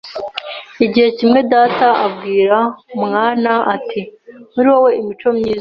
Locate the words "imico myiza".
5.01-5.49